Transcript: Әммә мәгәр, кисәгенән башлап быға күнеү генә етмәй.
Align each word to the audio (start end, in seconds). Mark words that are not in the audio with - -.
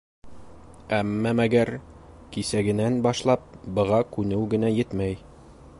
Әммә 0.99 1.33
мәгәр, 1.39 1.71
кисәгенән 2.37 2.99
башлап 3.09 3.45
быға 3.79 4.03
күнеү 4.17 4.49
генә 4.57 4.75
етмәй. 4.81 5.21